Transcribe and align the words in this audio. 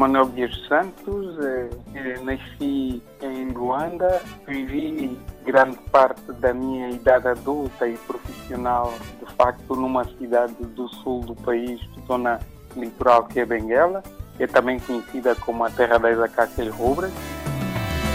Manuel 0.00 0.30
Dias 0.30 0.56
Santos, 0.66 1.36
eh, 1.44 1.68
eh, 1.94 2.18
nasci 2.22 3.02
em 3.20 3.48
Luanda, 3.52 4.22
vivi 4.48 5.18
grande 5.44 5.76
parte 5.92 6.32
da 6.40 6.54
minha 6.54 6.88
idade 6.88 7.28
adulta 7.28 7.86
e 7.86 7.98
profissional, 7.98 8.94
de 9.20 9.34
facto, 9.34 9.76
numa 9.76 10.06
cidade 10.16 10.54
do 10.74 10.88
sul 10.88 11.20
do 11.20 11.34
país, 11.34 11.78
zona 12.06 12.40
litoral 12.74 13.24
que 13.24 13.40
é 13.40 13.44
Benguela, 13.44 14.02
é 14.38 14.46
também 14.46 14.80
conhecida 14.80 15.34
como 15.34 15.64
a 15.64 15.70
terra 15.70 15.98
das 15.98 16.18
acácias 16.18 16.68
rubras. 16.74 17.12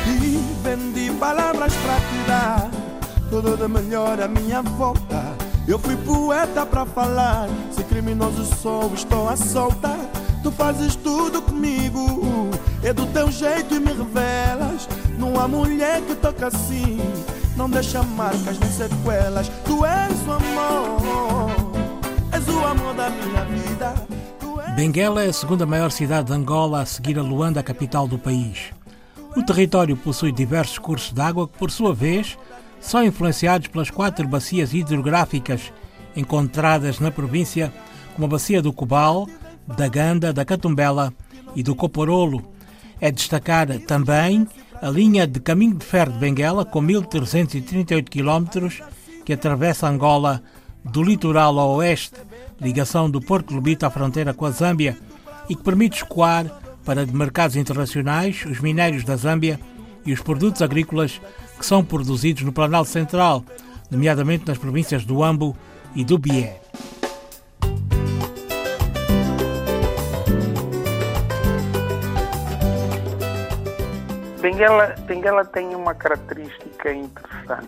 E 0.08 0.38
vendi 0.64 1.12
palavras 1.20 1.72
para 1.76 1.96
te 2.00 2.28
dar 2.28 2.72
tudo 3.30 3.56
de 3.56 3.68
melhor 3.68 4.20
à 4.20 4.28
minha 4.28 4.64
volta. 4.64 5.22
Eu 5.68 5.78
fui 5.78 5.96
poeta 5.98 6.66
para 6.66 6.84
falar, 6.84 7.48
se 7.70 7.84
criminoso 7.84 8.44
sou, 8.56 8.92
estou 8.96 9.30
a 9.30 9.38
solta. 9.38 10.25
Tu 10.46 10.52
fazes 10.52 10.96
tudo 10.96 11.42
comigo, 11.42 12.52
é 12.84 12.94
do 12.94 13.08
teu 13.08 13.32
jeito 13.32 13.74
e 13.74 13.80
me 13.80 13.92
revelas. 13.92 14.88
Não 15.18 15.40
há 15.40 15.48
mulher 15.48 16.04
que 16.04 16.14
toca 16.14 16.46
assim, 16.46 17.00
não 17.58 17.68
deixa 17.68 18.04
marcas 18.04 18.60
nem 18.60 18.70
sequelas. 18.70 19.50
Tu 19.66 19.84
és 19.84 20.28
o 20.28 20.32
amor, 20.34 21.52
és 22.32 22.48
o 22.48 22.64
amor 22.64 22.94
da 22.94 23.10
minha 23.10 23.44
vida. 23.46 23.96
Benguela 24.76 25.24
é 25.24 25.30
a 25.30 25.34
segunda 25.34 25.66
maior 25.66 25.90
cidade 25.90 26.28
de 26.28 26.34
Angola 26.34 26.82
a 26.82 26.86
seguir 26.86 27.18
a 27.18 27.24
Luanda, 27.24 27.62
a 27.62 27.64
capital 27.64 28.08
do 28.08 28.20
país. 28.20 28.72
O 29.36 29.42
território 29.42 29.98
possui 29.98 30.32
diversos 30.32 30.78
cursos 30.78 31.12
de 31.12 31.22
água 31.22 31.48
que, 31.48 31.58
por 31.58 31.72
sua 31.72 31.92
vez, 31.92 32.38
são 32.80 33.04
influenciados 33.04 33.68
pelas 33.68 33.90
quatro 33.90 34.28
bacias 34.28 34.76
hidrográficas 34.76 35.74
encontradas 36.16 37.00
na 37.00 37.10
província, 37.10 37.74
como 38.14 38.28
a 38.28 38.30
Bacia 38.30 38.62
do 38.62 38.72
Cobal, 38.72 39.28
da 39.68 39.88
Ganda, 39.88 40.34
da 40.34 40.46
Catumbela 40.46 41.14
e 41.56 41.64
do 41.64 41.76
Coporolo. 41.76 42.44
É 43.00 43.12
destacar 43.12 43.68
também 43.80 44.48
a 44.82 44.90
linha 44.90 45.26
de 45.26 45.40
caminho 45.40 45.76
de 45.76 45.86
ferro 45.86 46.14
de 46.14 46.20
Benguela, 46.20 46.66
com 46.66 46.82
1.338 46.82 48.10
km, 48.10 48.84
que 49.24 49.34
atravessa 49.34 49.88
Angola 49.88 50.42
do 50.84 51.02
litoral 51.02 51.58
ao 51.58 51.76
oeste, 51.78 52.16
ligação 52.62 53.10
do 53.10 53.20
Porto 53.20 53.54
Lubito 53.54 53.86
à 53.86 53.90
fronteira 53.90 54.34
com 54.34 54.46
a 54.46 54.52
Zâmbia, 54.52 54.98
e 55.50 55.56
que 55.56 55.64
permite 55.64 55.98
escoar 55.98 56.46
para 56.84 57.06
mercados 57.06 57.56
internacionais 57.56 58.46
os 58.46 58.60
minérios 58.60 59.04
da 59.04 59.16
Zâmbia 59.16 59.60
e 60.06 60.14
os 60.14 60.22
produtos 60.22 60.62
agrícolas 60.62 61.20
que 61.58 61.66
são 61.66 61.84
produzidos 61.84 62.44
no 62.44 62.52
Planalto 62.52 62.90
Central, 62.90 63.44
nomeadamente 63.90 64.48
nas 64.48 64.58
províncias 64.58 65.04
do 65.04 65.24
Ambo 65.24 65.56
e 65.96 66.04
do 66.04 66.18
Bié. 66.18 66.65
Benguela, 74.46 74.94
Benguela 75.08 75.44
tem 75.44 75.74
uma 75.74 75.96
característica 75.96 76.94
interessante. 76.94 77.68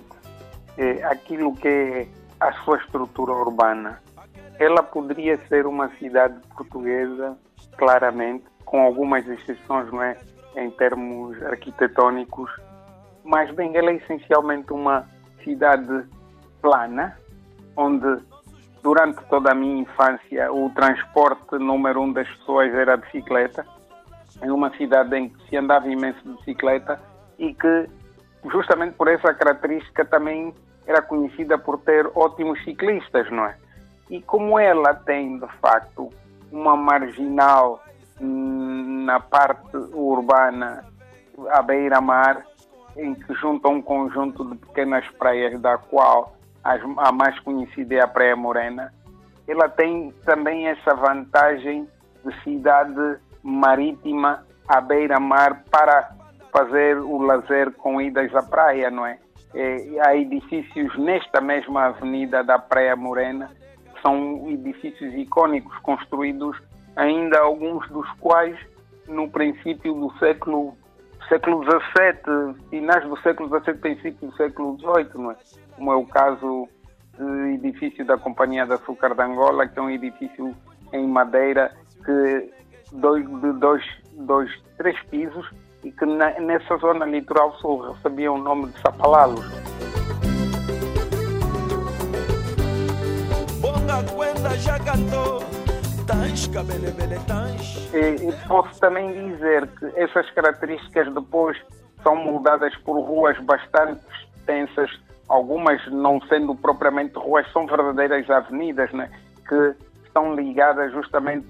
É 0.77 1.03
aquilo 1.05 1.55
que 1.55 1.67
é 1.67 2.07
a 2.39 2.53
sua 2.61 2.77
estrutura 2.77 3.31
urbana. 3.31 3.99
Ela 4.59 4.83
poderia 4.83 5.39
ser 5.47 5.65
uma 5.65 5.89
cidade 5.95 6.35
portuguesa, 6.55 7.35
claramente, 7.79 8.45
com 8.63 8.79
algumas 8.79 9.27
exceções 9.27 9.91
não 9.91 10.03
é, 10.03 10.17
em 10.55 10.69
termos 10.69 11.41
arquitetônicos, 11.41 12.51
mas 13.23 13.49
Benguela 13.55 13.89
é 13.89 13.95
essencialmente 13.95 14.71
uma 14.71 15.03
cidade 15.43 16.05
plana, 16.61 17.17
onde 17.75 18.21
durante 18.83 19.19
toda 19.31 19.51
a 19.51 19.55
minha 19.55 19.81
infância 19.81 20.53
o 20.53 20.69
transporte 20.75 21.57
número 21.57 22.01
um 22.03 22.13
das 22.13 22.29
pessoas 22.35 22.71
era 22.71 22.93
a 22.93 22.97
bicicleta 22.97 23.65
em 24.41 24.51
uma 24.51 24.75
cidade 24.77 25.15
em 25.15 25.29
que 25.29 25.49
se 25.49 25.57
andava 25.57 25.87
imenso 25.87 26.21
de 26.23 26.29
bicicleta 26.37 26.99
e 27.39 27.53
que, 27.53 27.89
justamente 28.51 28.93
por 28.93 29.07
essa 29.07 29.33
característica, 29.33 30.05
também 30.05 30.53
era 30.85 31.01
conhecida 31.01 31.57
por 31.57 31.79
ter 31.79 32.09
ótimos 32.15 32.63
ciclistas, 32.63 33.29
não 33.31 33.45
é? 33.45 33.55
E 34.09 34.21
como 34.21 34.57
ela 34.57 34.93
tem, 34.93 35.37
de 35.37 35.47
facto, 35.59 36.09
uma 36.51 36.75
marginal 36.75 37.83
na 38.19 39.19
parte 39.19 39.77
urbana, 39.93 40.83
à 41.49 41.61
beira-mar, 41.61 42.43
em 42.95 43.13
que 43.13 43.33
junta 43.35 43.67
um 43.67 43.81
conjunto 43.81 44.43
de 44.45 44.55
pequenas 44.57 45.07
praias, 45.19 45.59
da 45.59 45.77
qual 45.77 46.35
a 46.63 47.11
mais 47.11 47.37
conhecida 47.39 47.95
é 47.95 48.01
a 48.01 48.07
Praia 48.07 48.35
Morena, 48.35 48.93
ela 49.47 49.69
tem 49.69 50.11
também 50.25 50.67
essa 50.67 50.93
vantagem 50.95 51.87
de 52.25 52.43
cidade 52.43 53.17
marítima 53.47 54.43
à 54.67 54.81
beira-mar 54.81 55.63
para 55.71 56.11
fazer 56.51 56.97
o 56.97 57.17
lazer 57.19 57.71
com 57.71 58.01
idas 58.01 58.35
à 58.35 58.43
praia, 58.43 58.91
não 58.91 59.05
é? 59.05 59.17
é? 59.55 59.77
Há 60.01 60.15
edifícios 60.15 60.97
nesta 60.97 61.39
mesma 61.39 61.85
avenida 61.85 62.43
da 62.43 62.59
Praia 62.59 62.95
Morena, 62.95 63.49
são 64.01 64.43
edifícios 64.49 65.13
icônicos, 65.13 65.75
construídos 65.79 66.57
ainda 66.95 67.39
alguns 67.39 67.87
dos 67.89 68.09
quais 68.19 68.57
no 69.07 69.29
princípio 69.29 69.93
do 69.93 70.11
século 70.19 70.75
século 71.29 71.61
XVII, 71.63 72.69
finais 72.69 73.03
do 73.03 73.17
século 73.19 73.49
XVII, 73.49 73.73
princípio 73.75 74.29
do 74.29 74.35
século 74.37 74.77
XVIII, 74.79 75.09
não 75.15 75.31
é? 75.31 75.35
Como 75.75 75.91
é 75.91 75.95
o 75.95 76.05
caso 76.05 76.69
do 77.17 77.45
edifício 77.47 78.05
da 78.05 78.17
Companhia 78.17 78.65
de 78.65 78.73
Açúcar 78.73 79.13
de 79.13 79.21
Angola, 79.21 79.67
que 79.67 79.77
é 79.77 79.81
um 79.81 79.89
edifício 79.89 80.55
em 80.93 81.05
madeira 81.05 81.75
que 82.05 82.49
dois, 82.91 83.25
de 83.25 83.53
dois, 83.53 83.83
dois, 84.13 84.51
três 84.77 84.99
pisos 85.09 85.49
e 85.83 85.91
que 85.91 86.05
na, 86.05 86.31
nessa 86.39 86.77
zona 86.77 87.05
litoral 87.05 87.53
sul 87.59 87.91
recebia 87.91 88.31
o 88.31 88.37
nome 88.37 88.67
de 88.67 88.79
Sapalalos. 88.79 89.45
E, 97.93 98.29
e 98.29 98.47
posso 98.47 98.79
também 98.79 99.29
dizer 99.31 99.67
que 99.67 99.85
essas 99.95 100.29
características 100.31 101.13
depois 101.13 101.57
são 102.03 102.15
moldadas 102.15 102.75
por 102.77 102.99
ruas 102.99 103.37
bastante 103.41 104.01
extensas, 104.35 104.89
algumas 105.27 105.85
não 105.91 106.21
sendo 106.27 106.55
propriamente 106.55 107.17
ruas, 107.17 107.49
são 107.51 107.65
verdadeiras 107.65 108.29
avenidas, 108.29 108.91
né? 108.93 109.09
que 109.47 109.75
estão 110.05 110.35
ligadas 110.35 110.91
justamente 110.91 111.47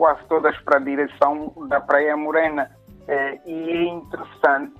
quase 0.00 0.24
todas 0.30 0.56
para 0.60 0.78
a 0.78 0.80
direção 0.80 1.52
da 1.68 1.78
Praia 1.78 2.16
Morena. 2.16 2.70
É, 3.06 3.38
e 3.44 3.70
é 3.70 3.84
interessante, 3.84 4.72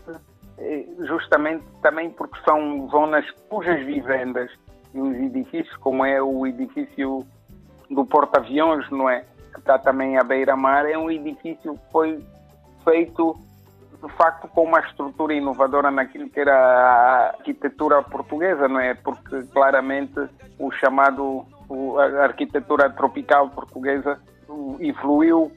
é, 0.56 0.86
justamente 1.00 1.62
também 1.82 2.08
porque 2.08 2.40
são 2.42 2.88
zonas 2.88 3.30
cujas 3.50 3.84
vivendas 3.84 4.50
e 4.94 4.98
os 4.98 5.14
edifícios, 5.14 5.76
como 5.76 6.06
é 6.06 6.22
o 6.22 6.46
edifício 6.46 7.26
do 7.90 8.06
Porta-Aviões, 8.06 8.88
não 8.90 9.10
é? 9.10 9.26
Que 9.52 9.58
está 9.58 9.78
também 9.78 10.16
à 10.16 10.24
beira-mar, 10.24 10.86
é 10.86 10.96
um 10.96 11.10
edifício 11.10 11.74
que 11.74 11.92
foi 11.92 12.24
feito 12.82 13.36
de 14.02 14.10
facto 14.14 14.48
com 14.48 14.62
uma 14.62 14.80
estrutura 14.80 15.34
inovadora 15.34 15.90
naquilo 15.90 16.30
que 16.30 16.40
era 16.40 16.56
a 16.56 17.26
arquitetura 17.36 18.02
portuguesa, 18.02 18.66
não 18.68 18.80
é? 18.80 18.94
Porque 18.94 19.42
claramente 19.52 20.18
o 20.58 20.70
chamado 20.70 21.44
a 21.98 22.22
arquitetura 22.24 22.88
tropical 22.88 23.50
portuguesa 23.50 24.18
evoluiu 24.80 25.52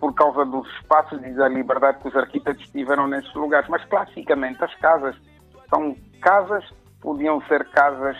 por 0.00 0.12
causa 0.14 0.44
dos 0.44 0.68
espaços 0.76 1.20
e 1.24 1.30
da 1.30 1.48
liberdade 1.48 1.98
que 1.98 2.08
os 2.08 2.16
arquitetos 2.16 2.68
tiveram 2.70 3.06
nesses 3.06 3.32
lugares. 3.34 3.68
Mas 3.68 3.84
classicamente 3.84 4.62
as 4.62 4.74
casas 4.76 5.16
são 5.70 5.94
casas, 6.20 6.64
podiam 7.00 7.40
ser 7.42 7.68
casas 7.70 8.16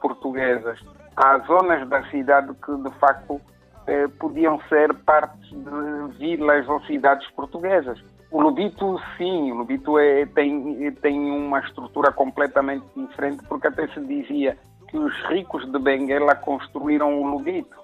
portuguesas. 0.00 0.80
Há 1.16 1.38
zonas 1.40 1.88
da 1.88 2.02
cidade 2.10 2.52
que 2.64 2.76
de 2.76 2.90
facto 2.98 3.40
eh, 3.86 4.06
podiam 4.18 4.60
ser 4.68 4.94
partes 4.94 5.50
de 5.50 6.18
vilas 6.18 6.68
ou 6.68 6.80
cidades 6.82 7.28
portuguesas. 7.30 8.02
O 8.30 8.42
Lubito, 8.42 9.00
sim, 9.16 9.50
o 9.50 9.54
Lubito 9.56 9.98
é, 9.98 10.26
tem, 10.26 10.92
tem 11.00 11.18
uma 11.30 11.60
estrutura 11.60 12.12
completamente 12.12 12.84
diferente, 12.94 13.42
porque 13.48 13.68
até 13.68 13.88
se 13.88 14.00
dizia 14.00 14.58
que 14.88 14.98
os 14.98 15.14
ricos 15.24 15.64
de 15.70 15.78
Benguela 15.78 16.34
construíram 16.34 17.18
o 17.20 17.26
Lubito. 17.26 17.76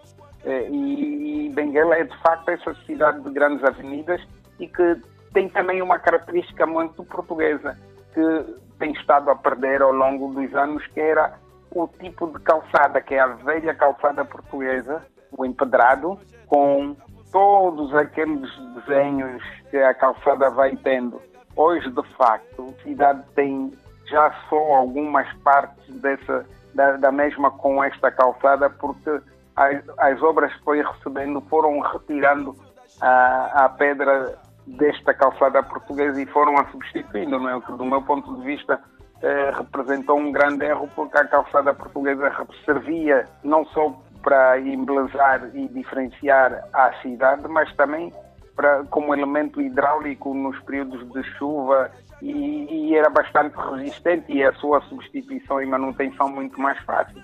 Eh, 0.45 0.69
e 0.71 1.53
Benguela 1.55 1.97
é 1.97 2.05
de 2.05 2.17
facto 2.19 2.49
essa 2.51 2.75
cidade 2.87 3.21
de 3.23 3.31
grandes 3.31 3.65
avenidas 3.65 4.21
e 4.59 4.67
que 4.67 5.01
tem 5.33 5.49
também 5.49 5.83
uma 5.83 5.99
característica 5.99 6.67
muito 6.67 7.03
portuguesa 7.05 7.79
que 8.13 8.57
tem 8.79 8.93
estado 8.93 9.31
a 9.31 9.37
perder 9.37 9.83
ao 9.83 9.93
longo 9.93 10.33
dos 10.33 10.55
anos, 10.55 10.87
que 10.89 11.01
era 11.01 11.35
o 11.71 11.89
tipo 11.89 12.27
de 12.29 12.39
calçada, 12.41 13.01
que 13.01 13.15
é 13.15 13.21
a 13.21 13.27
velha 13.27 13.75
calçada 13.75 14.25
portuguesa, 14.25 15.03
o 15.37 15.45
empedrado, 15.45 16.19
com 16.47 16.97
todos 17.33 17.93
aqueles 17.95 18.49
desenhos 18.75 19.43
que 19.71 19.77
a 19.79 19.93
calçada 19.93 20.51
vai 20.51 20.77
tendo. 20.77 21.21
Hoje, 21.57 21.91
de 21.91 22.03
facto, 22.17 22.75
a 22.79 22.83
cidade 22.83 23.25
tem 23.35 23.73
já 24.07 24.33
só 24.49 24.75
algumas 24.75 25.31
partes 25.39 25.85
dessa, 26.01 26.47
da, 26.75 26.97
da 26.97 27.11
mesma 27.11 27.51
com 27.51 27.83
esta 27.83 28.11
calçada, 28.13 28.71
porque 28.71 29.21
as, 29.57 29.83
as 29.99 30.23
obras 30.23 30.53
que 30.55 30.65
foi 30.65 30.83
recebendo 30.83 31.41
foram 31.43 31.81
retirando 31.81 32.57
a, 33.01 33.65
a 33.65 33.69
pedra 33.69 34.39
desta 34.67 35.13
calçada 35.13 35.63
portuguesa 35.63 36.21
e 36.21 36.27
foram 36.27 36.59
a 36.59 36.65
substituindo, 36.71 37.39
não 37.39 37.49
é? 37.49 37.57
O 37.57 37.61
que, 37.61 37.73
do 37.73 37.85
meu 37.85 38.03
ponto 38.03 38.35
de 38.37 38.45
vista, 38.45 38.81
eh, 39.23 39.51
representou 39.55 40.19
um 40.19 40.33
grande 40.33 40.65
erro, 40.65 40.89
porque 40.95 41.19
a 41.19 41.27
calçada 41.27 41.75
portuguesa 41.75 42.33
servia 42.65 43.29
não 43.43 43.65
só 43.67 43.95
para 44.23 44.59
embelezar 44.59 45.51
e 45.55 45.69
diferenciar 45.69 46.67
a 46.73 46.93
cidade, 47.03 47.47
mas 47.47 47.75
também 47.77 48.11
para, 48.57 48.85
como 48.85 49.15
elemento 49.15 49.61
hidráulico 49.61 50.33
nos 50.33 50.59
períodos 50.61 51.07
de 51.13 51.23
chuva 51.37 51.91
e, 52.23 52.91
e, 52.91 52.97
era 52.97 53.11
bastante 53.11 53.55
resistente 53.57 54.33
e 54.33 54.43
a 54.43 54.53
sua 54.55 54.81
substituição 54.83 55.61
e 55.61 55.67
manutenção 55.67 56.29
muito 56.29 56.59
mais 56.59 56.79
fácil. 56.85 57.23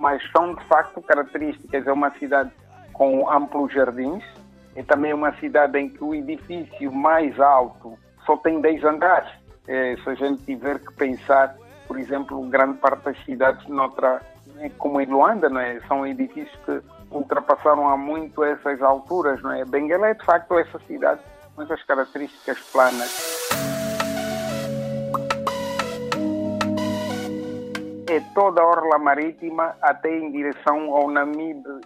Mas 0.00 0.22
são 0.32 0.54
de 0.54 0.64
facto 0.64 1.00
características. 1.02 1.86
É 1.86 1.92
uma 1.92 2.10
cidade 2.18 2.50
com 2.92 3.30
amplos 3.30 3.72
jardins, 3.72 4.24
é 4.74 4.82
também 4.82 5.12
uma 5.12 5.32
cidade 5.36 5.78
em 5.78 5.88
que 5.88 6.02
o 6.02 6.14
edifício 6.14 6.90
mais 6.90 7.38
alto 7.38 7.96
só 8.26 8.36
tem 8.38 8.60
10 8.60 8.84
andares. 8.84 9.30
É, 9.68 9.96
se 10.02 10.08
a 10.08 10.14
gente 10.14 10.42
tiver 10.44 10.78
que 10.78 10.92
pensar, 10.94 11.54
por 11.86 11.98
exemplo, 11.98 12.42
grande 12.48 12.78
parte 12.78 13.04
das 13.04 13.24
cidades 13.24 13.66
noutra, 13.68 14.20
como 14.78 15.00
em 15.00 15.06
Luanda, 15.06 15.48
não 15.48 15.60
é? 15.60 15.80
são 15.86 16.06
edifícios 16.06 16.58
que 16.64 16.80
ultrapassaram 17.10 17.88
há 17.88 17.96
muito 17.96 18.42
essas 18.42 18.80
alturas. 18.82 19.42
Não 19.42 19.52
é? 19.52 19.64
Benguela 19.64 20.08
é 20.08 20.14
de 20.14 20.24
facto 20.24 20.58
essa 20.58 20.78
cidade 20.80 21.20
com 21.54 21.62
essas 21.62 21.82
características 21.82 22.58
planas. 22.72 23.29
É 28.10 28.18
toda 28.34 28.60
a 28.60 28.66
orla 28.66 28.98
marítima 28.98 29.76
até 29.80 30.12
em 30.18 30.32
direção 30.32 30.92
ao 30.96 31.08
Namibe 31.08 31.80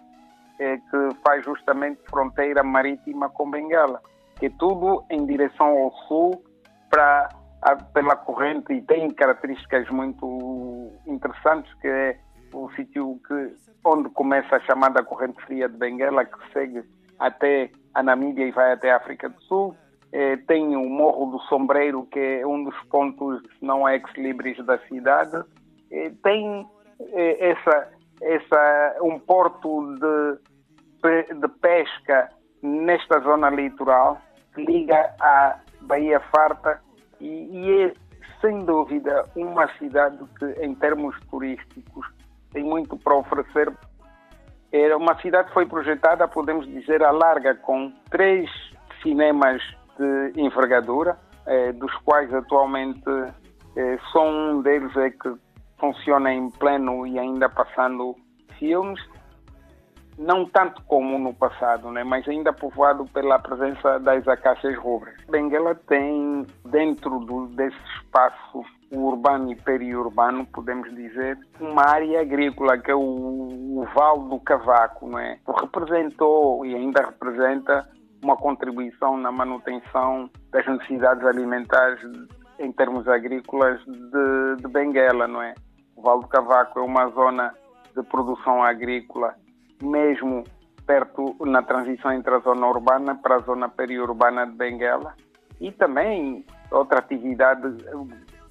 é, 0.59 0.79
que 0.79 1.15
faz 1.23 1.45
justamente 1.45 2.01
fronteira 2.09 2.63
marítima 2.63 3.29
com 3.29 3.51
Benguela, 3.51 4.01
que 4.39 4.47
é 4.47 4.51
tudo 4.59 5.05
em 5.11 5.27
direção 5.27 5.67
ao 5.67 5.93
sul 6.09 6.43
para 6.89 7.29
pela 7.93 8.17
corrente 8.17 8.73
e 8.73 8.81
tem 8.81 9.11
características 9.11 9.87
muito 9.91 10.93
interessantes 11.07 11.73
que 11.75 11.89
é 11.89 12.19
o 12.55 12.71
sítio 12.73 13.21
que 13.29 13.55
onde 13.85 14.09
começa 14.09 14.57
a 14.57 14.61
chamada 14.61 15.05
corrente 15.05 15.43
fria 15.45 15.69
de 15.69 15.77
Benguela 15.77 16.25
que 16.25 16.39
segue 16.55 16.85
até 17.19 17.71
a 17.93 18.03
Namíbia 18.03 18.47
e 18.47 18.51
vai 18.51 18.73
até 18.73 18.93
a 18.93 18.97
África 18.97 19.29
do 19.29 19.43
Sul. 19.43 19.77
É, 20.11 20.39
tem 20.39 20.75
o 20.75 20.89
Morro 20.89 21.33
do 21.33 21.39
Sombreiro 21.41 22.07
que 22.11 22.19
é 22.19 22.47
um 22.47 22.65
dos 22.65 22.79
pontos 22.85 23.43
não 23.61 23.87
ex-libris 23.87 24.57
da 24.65 24.79
cidade 24.87 25.45
tem 26.23 26.67
é, 27.13 27.51
essa 27.51 27.95
essa, 28.21 28.97
um 29.03 29.19
porto 29.19 29.95
de, 29.97 31.35
de 31.35 31.49
pesca 31.61 32.31
nesta 32.63 33.21
zona 33.21 33.51
litoral 33.51 34.19
que 34.55 34.65
liga 34.65 35.15
à 35.21 35.59
Baía 35.83 36.21
Farta 36.21 36.81
e, 37.21 37.49
e 37.53 37.83
é, 37.83 37.93
sem 38.41 38.65
dúvida, 38.65 39.29
uma 39.37 39.69
cidade 39.79 40.19
que, 40.39 40.45
em 40.63 40.75
termos 40.75 41.19
turísticos, 41.31 42.07
tem 42.53 42.63
muito 42.63 42.97
para 42.97 43.15
oferecer. 43.17 43.73
Era 44.71 44.97
uma 44.97 45.19
cidade 45.21 45.49
que 45.49 45.55
foi 45.55 45.67
projetada, 45.67 46.29
podemos 46.29 46.67
dizer, 46.67 47.03
a 47.03 47.11
larga, 47.11 47.55
com 47.55 47.93
três 48.11 48.51
cinemas 49.03 49.63
de 49.99 50.41
envergadura, 50.41 51.17
eh, 51.47 51.73
dos 51.73 51.95
quais 51.99 52.33
atualmente 52.35 53.03
eh, 53.77 53.99
só 54.13 54.29
um 54.29 54.61
deles 54.63 54.95
é 54.97 55.11
que 55.11 55.35
funciona 55.85 56.33
em 56.33 56.51
pleno 56.51 57.07
e 57.07 57.19
ainda 57.19 57.49
passando 57.49 58.17
filmes, 58.59 59.01
não 60.17 60.47
tanto 60.47 60.83
como 60.85 61.19
no 61.19 61.35
passado, 61.35 61.91
né, 61.91 62.05
mas 62.05 62.27
ainda 62.29 62.53
povoado 62.53 63.05
pela 63.07 63.39
presença 63.39 63.99
das 63.99 64.27
acácias 64.29 64.79
rubras. 64.79 65.15
Benguela 65.29 65.75
tem, 65.75 66.47
dentro 66.67 67.19
do, 67.21 67.49
desse 67.49 67.77
espaço 67.97 68.63
urbano 68.93 69.51
e 69.51 69.57
periurbano, 69.57 70.47
podemos 70.47 70.95
dizer, 70.95 71.37
uma 71.61 71.85
área 71.85 72.21
agrícola, 72.21 72.79
que 72.79 72.91
é 72.91 72.95
o, 72.95 73.01
o 73.01 73.87
Val 73.95 74.21
do 74.21 74.39
Cavaco, 74.39 75.09
não 75.09 75.19
é? 75.19 75.39
representou 75.61 76.65
e 76.65 76.75
ainda 76.75 77.03
representa 77.03 77.89
uma 78.23 78.37
contribuição 78.37 79.17
na 79.17 79.33
manutenção 79.33 80.31
das 80.51 80.67
necessidades 80.67 81.25
alimentares 81.27 82.01
em 82.59 82.73
termos 82.73 83.07
agrícolas 83.09 83.81
de, 83.85 84.63
de 84.63 84.69
Benguela, 84.69 85.27
não 85.27 85.43
é? 85.43 85.55
Val 86.05 86.21
do 86.21 86.29
Cavaco 86.29 86.79
é 86.79 86.83
uma 86.83 87.09
zona 87.09 87.55
de 87.97 88.03
produção 88.03 88.63
agrícola, 88.63 89.35
mesmo 89.83 90.45
perto 90.87 91.35
na 91.41 91.63
transição 91.63 92.13
entre 92.13 92.35
a 92.35 92.41
zona 92.41 92.67
urbana 92.67 93.15
para 93.15 93.37
a 93.37 93.39
zona 93.39 93.71
periurbana 93.71 94.47
de 94.47 94.53
Benguela. 94.53 95.15
E 95.59 95.73
também 95.73 96.45
outra 96.71 96.99
atividade 96.99 97.75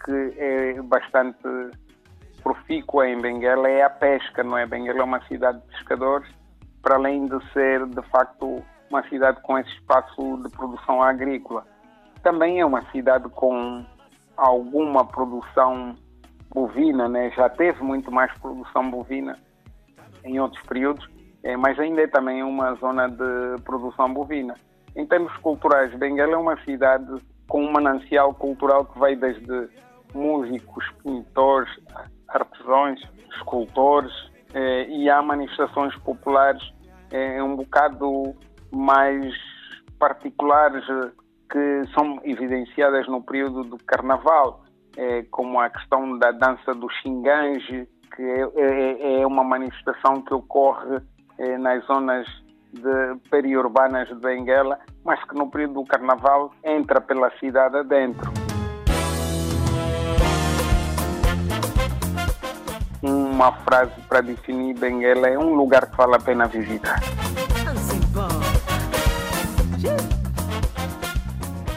que 0.04 0.34
é 0.38 0.82
bastante 0.82 1.48
profícua 2.42 3.08
em 3.08 3.22
Benguela 3.22 3.70
é 3.70 3.84
a 3.84 3.90
pesca, 3.90 4.44
não 4.44 4.58
é? 4.58 4.66
Benguela 4.66 5.02
é 5.02 5.04
uma 5.04 5.22
cidade 5.28 5.62
de 5.62 5.68
pescadores, 5.68 6.28
para 6.82 6.96
além 6.96 7.28
de 7.28 7.54
ser, 7.54 7.86
de 7.86 8.02
facto, 8.10 8.64
uma 8.90 9.08
cidade 9.10 9.40
com 9.44 9.60
esse 9.60 9.70
espaço 9.70 10.42
de 10.42 10.50
produção 10.50 11.04
agrícola. 11.04 11.66
Também 12.24 12.60
é 12.60 12.66
uma 12.66 12.82
cidade 12.92 13.30
com 13.30 13.86
alguma 14.36 15.06
produção 15.06 15.96
bovina, 16.54 17.08
né? 17.08 17.32
já 17.32 17.50
teve 17.50 17.84
muito 17.84 18.12
mais 18.12 18.32
produção 18.40 18.90
bovina 18.90 19.38
em 20.24 20.40
outros 20.40 20.62
períodos, 20.64 21.08
é, 21.44 21.58
mas 21.58 21.80
ainda 21.80 22.02
é 22.02 22.08
também 22.08 22.44
uma 22.44 22.76
zona 22.76 23.10
de 23.10 23.62
produção 23.64 24.14
bovina. 24.14 24.56
Em 24.96 25.06
termos 25.06 25.36
culturais, 25.38 25.94
Benguela 25.96 26.34
é 26.34 26.38
uma 26.38 26.58
cidade 26.64 27.22
com 27.48 27.66
um 27.66 27.72
manancial 27.72 28.34
cultural 28.34 28.86
que 28.86 28.98
vai 29.00 29.16
desde 29.16 29.68
músicos, 30.14 30.86
pintores, 31.04 31.70
artesãos, 32.28 33.02
escultores, 33.36 34.14
eh, 34.54 34.88
e 34.88 35.10
há 35.10 35.22
manifestações 35.22 35.96
populares 35.98 36.62
eh, 37.12 37.42
um 37.42 37.56
bocado 37.56 38.36
mais 38.72 39.34
particulares 39.98 40.84
eh, 40.88 41.12
que 41.52 41.88
são 41.94 42.20
evidenciadas 42.24 43.08
no 43.08 43.22
período 43.24 43.64
do 43.64 43.78
Carnaval 43.80 44.64
é, 44.98 45.24
como 45.32 45.60
a 45.60 45.70
questão 45.70 46.18
da 46.18 46.32
dança 46.32 46.74
do 46.74 46.90
xingange, 46.90 47.88
que 48.16 48.22
é, 48.22 48.48
é, 48.56 49.22
é 49.22 49.28
uma 49.28 49.44
manifestação 49.44 50.22
que 50.22 50.34
ocorre 50.34 51.00
é, 51.38 51.58
nas 51.58 51.84
zonas 51.86 52.28
de, 52.72 53.20
periurbanas 53.30 54.08
de 54.08 54.16
Benguela, 54.16 54.80
mas 55.04 55.24
que 55.26 55.36
no 55.36 55.50
período 55.50 55.76
do 55.76 55.86
carnaval 55.86 56.52
entra 56.64 57.02
pela 57.02 57.32
cidade 57.40 57.78
adentro. 57.78 58.32
Uma 63.02 63.52
frase 63.64 64.00
para 64.08 64.22
definir 64.22 64.78
Benguela 64.78 65.28
é 65.28 65.38
um 65.38 65.54
lugar 65.56 65.90
que 65.90 65.98
vale 65.98 66.16
a 66.16 66.20
pena 66.20 66.48
visitar. 66.48 67.00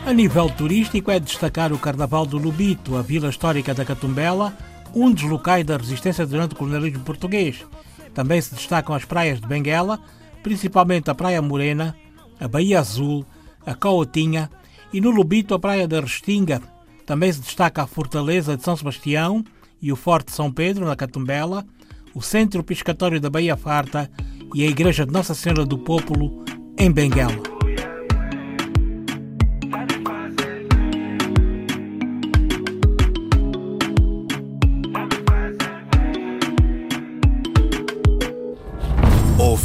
A 0.06 0.12
nível 0.12 0.48
turístico 0.48 1.10
é 1.10 1.18
destacar 1.18 1.72
o 1.72 1.78
Carnaval 1.80 2.24
do 2.24 2.38
Lubito, 2.38 2.96
a 2.96 3.02
vila 3.02 3.28
histórica 3.28 3.74
da 3.74 3.84
Catumbela, 3.84 4.56
um 4.94 5.10
dos 5.10 5.24
locais 5.24 5.66
da 5.66 5.76
resistência 5.76 6.24
durante 6.24 6.52
o 6.52 6.56
colonialismo 6.56 7.02
português. 7.02 7.66
Também 8.14 8.40
se 8.40 8.54
destacam 8.54 8.94
as 8.94 9.04
praias 9.04 9.40
de 9.40 9.48
Benguela, 9.48 9.98
principalmente 10.44 11.10
a 11.10 11.14
Praia 11.14 11.42
Morena, 11.42 11.96
a 12.38 12.46
Baía 12.46 12.78
Azul, 12.78 13.26
a 13.66 13.74
Coatinha 13.74 14.48
e 14.92 15.00
no 15.00 15.10
Lubito 15.10 15.54
a 15.54 15.58
Praia 15.58 15.88
da 15.88 16.00
Restinga. 16.00 16.62
Também 17.04 17.32
se 17.32 17.40
destaca 17.40 17.82
a 17.82 17.86
Fortaleza 17.88 18.56
de 18.56 18.62
São 18.62 18.76
Sebastião 18.76 19.44
e 19.82 19.90
o 19.90 19.96
Forte 19.96 20.30
São 20.30 20.52
Pedro, 20.52 20.86
na 20.86 20.94
Catumbela, 20.94 21.66
o 22.14 22.22
Centro 22.22 22.62
Piscatório 22.62 23.20
da 23.20 23.28
Baía 23.28 23.56
Farta 23.56 24.08
e 24.54 24.62
a 24.62 24.68
Igreja 24.68 25.04
de 25.04 25.12
Nossa 25.12 25.34
Senhora 25.34 25.66
do 25.66 25.76
Pópulo, 25.76 26.44
em 26.78 26.92
Benguela. 26.92 27.55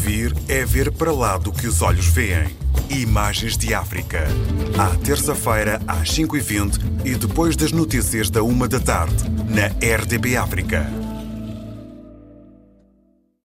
Ouvir 0.01 0.35
é 0.47 0.65
ver 0.65 0.91
para 0.91 1.11
lá 1.11 1.37
do 1.37 1.51
que 1.51 1.67
os 1.67 1.83
olhos 1.83 2.07
veem. 2.07 2.47
Imagens 2.89 3.55
de 3.55 3.71
África. 3.71 4.27
À 4.75 4.95
terça-feira, 4.95 5.79
às 5.87 6.09
5h20 6.09 7.05
e 7.05 7.13
depois 7.13 7.55
das 7.55 7.71
notícias 7.71 8.27
da 8.27 8.41
1 8.41 8.67
da 8.67 8.79
tarde, 8.79 9.29
na 9.47 9.67
RDB 9.67 10.37
África. 10.37 11.00